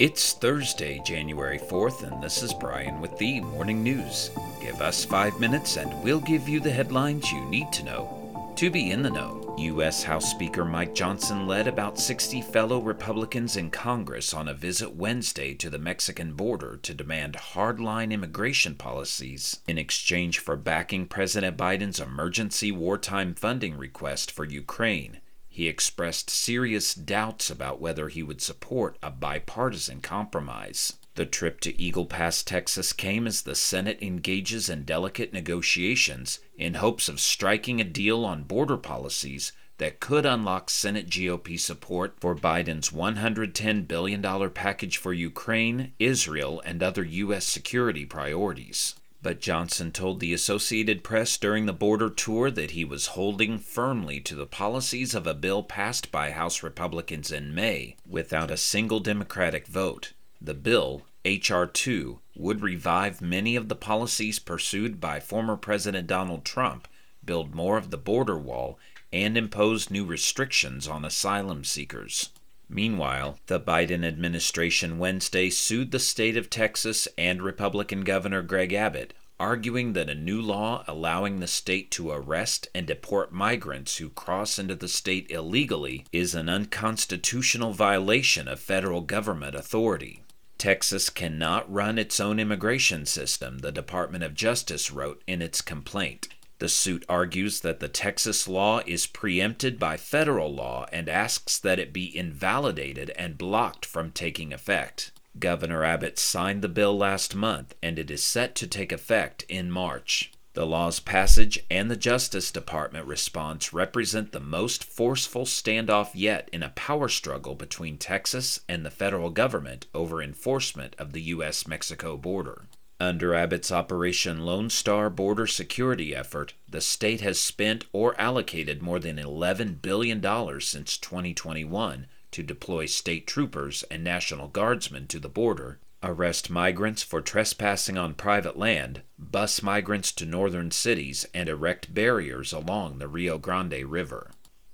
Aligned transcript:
It's 0.00 0.32
Thursday, 0.32 0.98
January 1.04 1.58
4th, 1.58 2.04
and 2.04 2.22
this 2.22 2.42
is 2.42 2.54
Brian 2.54 3.02
with 3.02 3.18
the 3.18 3.42
Morning 3.42 3.82
News. 3.82 4.30
Give 4.58 4.80
us 4.80 5.04
five 5.04 5.38
minutes 5.38 5.76
and 5.76 6.02
we'll 6.02 6.20
give 6.20 6.48
you 6.48 6.58
the 6.58 6.70
headlines 6.70 7.30
you 7.30 7.44
need 7.44 7.70
to 7.74 7.84
know. 7.84 8.54
To 8.56 8.70
be 8.70 8.92
in 8.92 9.02
the 9.02 9.10
know, 9.10 9.54
U.S. 9.58 10.02
House 10.02 10.30
Speaker 10.30 10.64
Mike 10.64 10.94
Johnson 10.94 11.46
led 11.46 11.68
about 11.68 11.98
60 11.98 12.40
fellow 12.40 12.80
Republicans 12.80 13.58
in 13.58 13.70
Congress 13.70 14.32
on 14.32 14.48
a 14.48 14.54
visit 14.54 14.96
Wednesday 14.96 15.52
to 15.56 15.68
the 15.68 15.78
Mexican 15.78 16.32
border 16.32 16.78
to 16.78 16.94
demand 16.94 17.34
hardline 17.34 18.10
immigration 18.10 18.76
policies 18.76 19.60
in 19.68 19.76
exchange 19.76 20.38
for 20.38 20.56
backing 20.56 21.04
President 21.04 21.58
Biden's 21.58 22.00
emergency 22.00 22.72
wartime 22.72 23.34
funding 23.34 23.76
request 23.76 24.30
for 24.30 24.46
Ukraine 24.46 25.18
he 25.60 25.68
expressed 25.68 26.30
serious 26.30 26.94
doubts 26.94 27.50
about 27.50 27.82
whether 27.82 28.08
he 28.08 28.22
would 28.22 28.40
support 28.40 28.96
a 29.02 29.10
bipartisan 29.10 30.00
compromise. 30.00 30.94
The 31.16 31.26
trip 31.26 31.60
to 31.60 31.78
Eagle 31.78 32.06
Pass, 32.06 32.42
Texas 32.42 32.94
came 32.94 33.26
as 33.26 33.42
the 33.42 33.54
Senate 33.54 33.98
engages 34.00 34.70
in 34.70 34.84
delicate 34.84 35.34
negotiations 35.34 36.38
in 36.56 36.76
hopes 36.76 37.10
of 37.10 37.20
striking 37.20 37.78
a 37.78 37.84
deal 37.84 38.24
on 38.24 38.44
border 38.44 38.78
policies 38.78 39.52
that 39.76 40.00
could 40.00 40.24
unlock 40.24 40.70
Senate 40.70 41.10
GOP 41.10 41.60
support 41.60 42.18
for 42.18 42.34
Biden's 42.34 42.88
$110 42.88 43.86
billion 43.86 44.50
package 44.52 44.96
for 44.96 45.12
Ukraine, 45.12 45.92
Israel, 45.98 46.62
and 46.64 46.82
other 46.82 47.04
U.S. 47.04 47.44
security 47.44 48.06
priorities. 48.06 48.94
But 49.22 49.40
Johnson 49.40 49.92
told 49.92 50.18
the 50.18 50.32
Associated 50.32 51.04
Press 51.04 51.36
during 51.36 51.66
the 51.66 51.74
border 51.74 52.08
tour 52.08 52.50
that 52.50 52.70
he 52.70 52.86
was 52.86 53.08
holding 53.08 53.58
firmly 53.58 54.18
to 54.20 54.34
the 54.34 54.46
policies 54.46 55.14
of 55.14 55.26
a 55.26 55.34
bill 55.34 55.62
passed 55.62 56.10
by 56.10 56.30
House 56.30 56.62
Republicans 56.62 57.30
in 57.30 57.54
May 57.54 57.96
without 58.08 58.50
a 58.50 58.56
single 58.56 58.98
Democratic 58.98 59.66
vote. 59.66 60.14
The 60.40 60.54
bill, 60.54 61.02
H.R. 61.26 61.66
2, 61.66 62.18
would 62.34 62.62
revive 62.62 63.20
many 63.20 63.56
of 63.56 63.68
the 63.68 63.76
policies 63.76 64.38
pursued 64.38 65.02
by 65.02 65.20
former 65.20 65.58
President 65.58 66.06
Donald 66.06 66.46
Trump, 66.46 66.88
build 67.22 67.54
more 67.54 67.76
of 67.76 67.90
the 67.90 67.98
border 67.98 68.38
wall, 68.38 68.78
and 69.12 69.36
impose 69.36 69.90
new 69.90 70.06
restrictions 70.06 70.88
on 70.88 71.04
asylum 71.04 71.64
seekers. 71.64 72.30
Meanwhile, 72.72 73.40
the 73.48 73.58
Biden 73.58 74.06
administration 74.06 74.98
Wednesday 74.98 75.50
sued 75.50 75.90
the 75.90 75.98
state 75.98 76.36
of 76.36 76.48
Texas 76.48 77.08
and 77.18 77.42
Republican 77.42 78.02
Governor 78.02 78.42
Greg 78.42 78.72
Abbott, 78.72 79.12
arguing 79.40 79.94
that 79.94 80.10
a 80.10 80.14
new 80.14 80.40
law 80.40 80.84
allowing 80.86 81.40
the 81.40 81.46
state 81.46 81.90
to 81.90 82.10
arrest 82.10 82.68
and 82.74 82.86
deport 82.86 83.32
migrants 83.32 83.96
who 83.96 84.10
cross 84.10 84.58
into 84.58 84.74
the 84.74 84.86
state 84.86 85.28
illegally 85.30 86.04
is 86.12 86.34
an 86.34 86.48
unconstitutional 86.48 87.72
violation 87.72 88.46
of 88.46 88.60
federal 88.60 89.00
government 89.00 89.54
authority. 89.54 90.22
Texas 90.58 91.08
cannot 91.08 91.72
run 91.72 91.98
its 91.98 92.20
own 92.20 92.38
immigration 92.38 93.06
system, 93.06 93.60
the 93.60 93.72
Department 93.72 94.22
of 94.22 94.34
Justice 94.34 94.90
wrote 94.90 95.22
in 95.26 95.40
its 95.40 95.62
complaint. 95.62 96.28
The 96.58 96.68
suit 96.68 97.06
argues 97.08 97.60
that 97.60 97.80
the 97.80 97.88
Texas 97.88 98.46
law 98.46 98.82
is 98.86 99.06
preempted 99.06 99.78
by 99.78 99.96
federal 99.96 100.54
law 100.54 100.84
and 100.92 101.08
asks 101.08 101.58
that 101.58 101.78
it 101.78 101.94
be 101.94 102.14
invalidated 102.14 103.08
and 103.16 103.38
blocked 103.38 103.86
from 103.86 104.10
taking 104.10 104.52
effect. 104.52 105.12
Governor 105.38 105.84
Abbott 105.84 106.18
signed 106.18 106.62
the 106.62 106.68
bill 106.68 106.96
last 106.96 107.34
month 107.34 107.74
and 107.82 107.98
it 107.98 108.10
is 108.10 108.22
set 108.22 108.54
to 108.56 108.66
take 108.66 108.92
effect 108.92 109.44
in 109.48 109.70
March. 109.70 110.32
The 110.52 110.66
law's 110.66 110.98
passage 110.98 111.60
and 111.70 111.88
the 111.88 111.96
Justice 111.96 112.50
Department 112.50 113.06
response 113.06 113.72
represent 113.72 114.32
the 114.32 114.40
most 114.40 114.82
forceful 114.82 115.44
standoff 115.44 116.10
yet 116.12 116.48
in 116.52 116.64
a 116.64 116.70
power 116.70 117.08
struggle 117.08 117.54
between 117.54 117.98
Texas 117.98 118.58
and 118.68 118.84
the 118.84 118.90
federal 118.90 119.30
government 119.30 119.86
over 119.94 120.20
enforcement 120.20 120.96
of 120.98 121.12
the 121.12 121.22
U.S. 121.22 121.68
Mexico 121.68 122.16
border. 122.16 122.66
Under 122.98 123.32
Abbott's 123.32 123.70
Operation 123.72 124.40
Lone 124.40 124.68
Star 124.68 125.08
border 125.08 125.46
security 125.46 126.14
effort, 126.14 126.52
the 126.68 126.80
state 126.80 127.20
has 127.20 127.40
spent 127.40 127.86
or 127.92 128.20
allocated 128.20 128.82
more 128.82 128.98
than 128.98 129.16
$11 129.16 129.80
billion 129.80 130.20
since 130.60 130.98
2021 130.98 132.06
to 132.32 132.42
deploy 132.42 132.86
state 132.86 133.26
troopers 133.26 133.82
and 133.90 134.04
National 134.04 134.48
Guardsmen 134.48 135.06
to 135.08 135.18
the 135.18 135.28
border, 135.28 135.78
arrest 136.02 136.50
migrants 136.50 137.02
for 137.02 137.20
trespassing 137.20 137.98
on 137.98 138.14
private 138.14 138.58
land, 138.58 139.02
bus 139.18 139.62
migrants 139.62 140.12
to 140.12 140.24
northern 140.24 140.70
cities, 140.70 141.26
and 141.34 141.48
erect 141.48 141.92
barriers 141.92 142.52
along 142.52 142.98
the 142.98 143.08
Rio 143.08 143.38
Grande 143.38 143.84
River. 143.84 144.30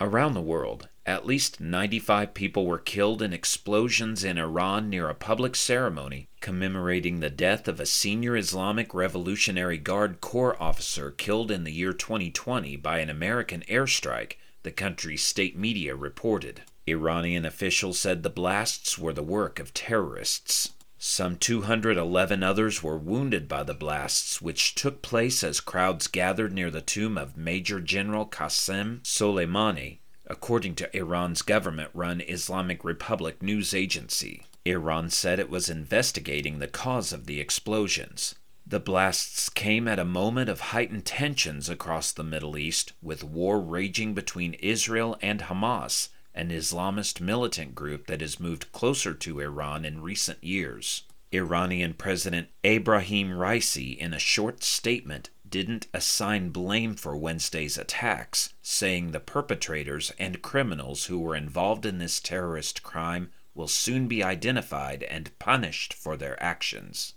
Around 0.00 0.34
the 0.34 0.40
world, 0.40 0.88
at 1.04 1.26
least 1.26 1.60
95 1.60 2.34
people 2.34 2.66
were 2.66 2.78
killed 2.78 3.20
in 3.20 3.32
explosions 3.32 4.22
in 4.22 4.38
Iran 4.38 4.88
near 4.88 5.08
a 5.08 5.14
public 5.14 5.56
ceremony 5.56 6.28
commemorating 6.40 7.18
the 7.18 7.30
death 7.30 7.66
of 7.66 7.80
a 7.80 7.86
senior 7.86 8.36
Islamic 8.36 8.94
Revolutionary 8.94 9.78
Guard 9.78 10.20
Corps 10.20 10.60
officer 10.62 11.10
killed 11.10 11.50
in 11.50 11.64
the 11.64 11.72
year 11.72 11.92
2020 11.92 12.76
by 12.76 12.98
an 12.98 13.10
American 13.10 13.62
airstrike, 13.68 14.34
the 14.62 14.70
country's 14.70 15.24
state 15.24 15.56
media 15.56 15.96
reported. 15.96 16.62
Iranian 16.90 17.44
officials 17.44 17.98
said 17.98 18.22
the 18.22 18.30
blasts 18.30 18.98
were 18.98 19.12
the 19.12 19.22
work 19.22 19.58
of 19.58 19.74
terrorists. 19.74 20.72
Some 20.98 21.36
211 21.36 22.42
others 22.42 22.82
were 22.82 22.98
wounded 22.98 23.46
by 23.46 23.62
the 23.62 23.74
blasts, 23.74 24.42
which 24.42 24.74
took 24.74 25.00
place 25.00 25.44
as 25.44 25.60
crowds 25.60 26.08
gathered 26.08 26.52
near 26.52 26.70
the 26.70 26.80
tomb 26.80 27.16
of 27.16 27.36
Major 27.36 27.80
General 27.80 28.26
Qasem 28.26 29.00
Soleimani, 29.02 29.98
according 30.26 30.74
to 30.74 30.96
Iran's 30.96 31.42
government 31.42 31.90
run 31.94 32.20
Islamic 32.20 32.84
Republic 32.84 33.42
news 33.42 33.72
agency. 33.72 34.42
Iran 34.64 35.08
said 35.08 35.38
it 35.38 35.48
was 35.48 35.70
investigating 35.70 36.58
the 36.58 36.66
cause 36.66 37.12
of 37.12 37.26
the 37.26 37.40
explosions. 37.40 38.34
The 38.66 38.80
blasts 38.80 39.48
came 39.48 39.88
at 39.88 39.98
a 39.98 40.04
moment 40.04 40.50
of 40.50 40.60
heightened 40.60 41.06
tensions 41.06 41.70
across 41.70 42.12
the 42.12 42.24
Middle 42.24 42.58
East, 42.58 42.92
with 43.00 43.24
war 43.24 43.60
raging 43.60 44.14
between 44.14 44.54
Israel 44.54 45.16
and 45.22 45.42
Hamas, 45.42 46.08
an 46.38 46.50
Islamist 46.50 47.20
militant 47.20 47.74
group 47.74 48.06
that 48.06 48.20
has 48.20 48.38
moved 48.38 48.70
closer 48.70 49.12
to 49.12 49.40
Iran 49.40 49.84
in 49.84 50.00
recent 50.00 50.42
years. 50.42 51.02
Iranian 51.34 51.94
President 51.94 52.48
Ebrahim 52.64 53.30
Raisi, 53.30 53.96
in 53.98 54.14
a 54.14 54.18
short 54.18 54.62
statement, 54.62 55.30
didn't 55.48 55.88
assign 55.92 56.50
blame 56.50 56.94
for 56.94 57.16
Wednesday's 57.16 57.76
attacks, 57.76 58.54
saying 58.62 59.10
the 59.10 59.20
perpetrators 59.20 60.12
and 60.18 60.40
criminals 60.40 61.06
who 61.06 61.18
were 61.18 61.34
involved 61.36 61.84
in 61.84 61.98
this 61.98 62.20
terrorist 62.20 62.82
crime 62.82 63.30
will 63.54 63.68
soon 63.68 64.06
be 64.06 64.22
identified 64.22 65.02
and 65.02 65.36
punished 65.38 65.92
for 65.92 66.16
their 66.16 66.40
actions. 66.42 67.14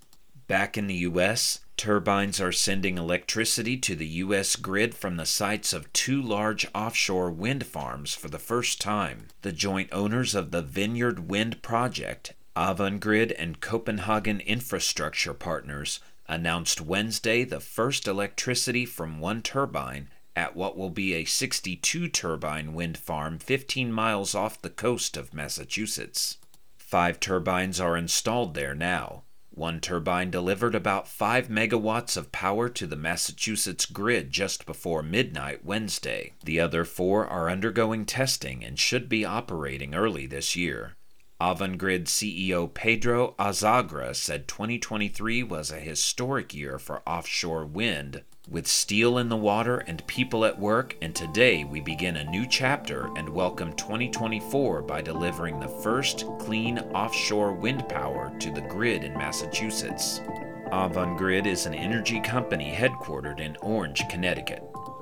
Back 0.47 0.77
in 0.77 0.87
the 0.87 0.95
U.S., 0.95 1.59
turbines 1.81 2.39
are 2.39 2.51
sending 2.51 2.99
electricity 2.99 3.75
to 3.75 3.95
the 3.95 4.05
U.S. 4.05 4.55
grid 4.55 4.93
from 4.93 5.17
the 5.17 5.25
sites 5.25 5.73
of 5.73 5.91
two 5.93 6.21
large 6.21 6.67
offshore 6.75 7.31
wind 7.31 7.65
farms 7.65 8.13
for 8.13 8.29
the 8.29 8.37
first 8.37 8.79
time. 8.79 9.29
The 9.41 9.51
joint 9.51 9.89
owners 9.91 10.35
of 10.35 10.51
the 10.51 10.61
Vineyard 10.61 11.27
Wind 11.27 11.63
Project, 11.63 12.35
Avangrid 12.55 13.33
and 13.35 13.61
Copenhagen 13.61 14.41
Infrastructure 14.41 15.33
Partners, 15.33 15.99
announced 16.27 16.81
Wednesday 16.81 17.43
the 17.43 17.59
first 17.59 18.07
electricity 18.07 18.85
from 18.85 19.19
one 19.19 19.41
turbine 19.41 20.07
at 20.35 20.55
what 20.55 20.77
will 20.77 20.91
be 20.91 21.15
a 21.15 21.25
62 21.25 22.07
turbine 22.09 22.75
wind 22.75 22.95
farm 22.95 23.39
15 23.39 23.91
miles 23.91 24.35
off 24.35 24.61
the 24.61 24.69
coast 24.69 25.17
of 25.17 25.33
Massachusetts. 25.33 26.37
Five 26.77 27.19
turbines 27.19 27.79
are 27.79 27.97
installed 27.97 28.53
there 28.53 28.75
now. 28.75 29.23
One 29.61 29.79
turbine 29.79 30.31
delivered 30.31 30.73
about 30.73 31.07
5 31.07 31.47
megawatts 31.47 32.17
of 32.17 32.31
power 32.31 32.67
to 32.69 32.87
the 32.87 32.95
Massachusetts 32.95 33.85
grid 33.85 34.31
just 34.31 34.65
before 34.65 35.03
midnight 35.03 35.63
Wednesday. 35.63 36.33
The 36.43 36.59
other 36.59 36.83
four 36.83 37.27
are 37.27 37.47
undergoing 37.47 38.05
testing 38.05 38.65
and 38.65 38.79
should 38.79 39.07
be 39.07 39.23
operating 39.23 39.93
early 39.93 40.25
this 40.25 40.55
year. 40.55 40.95
Avangrid 41.41 42.03
CEO 42.03 42.71
Pedro 42.71 43.33
Azagra 43.39 44.15
said 44.15 44.47
2023 44.47 45.41
was 45.41 45.71
a 45.71 45.79
historic 45.79 46.53
year 46.53 46.77
for 46.77 47.01
offshore 47.07 47.65
wind, 47.65 48.21
with 48.47 48.67
steel 48.67 49.17
in 49.17 49.29
the 49.29 49.35
water 49.35 49.79
and 49.79 50.05
people 50.05 50.45
at 50.45 50.59
work, 50.59 50.95
and 51.01 51.15
today 51.15 51.63
we 51.63 51.81
begin 51.81 52.17
a 52.17 52.29
new 52.29 52.45
chapter 52.45 53.09
and 53.15 53.27
welcome 53.27 53.73
2024 53.73 54.83
by 54.83 55.01
delivering 55.01 55.59
the 55.59 55.67
first 55.67 56.25
clean 56.37 56.77
offshore 56.93 57.53
wind 57.53 57.89
power 57.89 58.31
to 58.37 58.51
the 58.51 58.61
grid 58.61 59.03
in 59.03 59.13
Massachusetts. 59.13 60.19
Avangrid 60.71 61.47
is 61.47 61.65
an 61.65 61.73
energy 61.73 62.19
company 62.19 62.71
headquartered 62.71 63.39
in 63.39 63.57
Orange, 63.63 64.07
Connecticut. 64.09 64.61